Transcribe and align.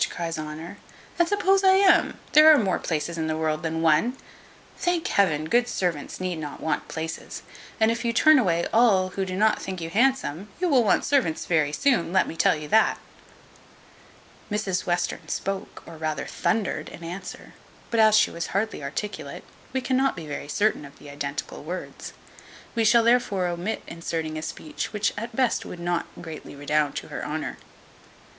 cries 0.09 0.39
Honour; 0.39 0.77
"and 1.19 1.27
suppose 1.27 1.63
I 1.63 1.73
am: 1.73 2.17
there 2.33 2.51
are 2.51 2.57
more 2.57 2.79
places 2.79 3.19
in 3.19 3.27
the 3.27 3.37
world 3.37 3.61
than 3.61 3.83
one. 3.83 4.17
Thank 4.75 5.07
Heaven, 5.09 5.45
good 5.45 5.67
servants 5.67 6.19
need 6.19 6.37
not 6.37 6.59
want 6.59 6.87
places; 6.87 7.43
and 7.79 7.91
if 7.91 8.03
you 8.03 8.11
turn 8.11 8.39
away 8.39 8.65
all 8.73 9.09
who 9.09 9.25
do 9.25 9.35
not 9.35 9.61
think 9.61 9.79
you 9.79 9.91
handsome, 9.91 10.49
you 10.59 10.67
will 10.69 10.83
want 10.83 11.05
servants 11.05 11.45
very 11.45 11.71
soon; 11.71 12.11
let 12.11 12.27
me 12.27 12.35
tell 12.35 12.55
you 12.55 12.67
that." 12.69 12.97
Mrs 14.49 14.87
Western 14.87 15.27
spoke, 15.27 15.83
or 15.85 15.97
rather 15.97 16.25
thundered, 16.25 16.89
in 16.89 17.03
answer; 17.03 17.53
but 17.91 17.99
as 17.99 18.17
she 18.17 18.31
was 18.31 18.47
hardly 18.47 18.81
articulate, 18.81 19.43
we 19.71 19.81
cannot 19.81 20.15
be 20.15 20.25
very 20.25 20.47
certain 20.47 20.83
of 20.83 20.97
the 20.97 21.11
identical 21.11 21.63
words; 21.63 22.11
we 22.73 22.83
shall 22.83 23.03
therefore 23.03 23.45
omit 23.45 23.83
inserting 23.85 24.35
a 24.35 24.41
speech 24.41 24.91
which 24.93 25.13
at 25.15 25.35
best 25.35 25.63
would 25.63 25.79
not 25.79 26.07
greatly 26.19 26.55
redound 26.55 26.95
to 26.95 27.09
her 27.09 27.23
honour. 27.23 27.59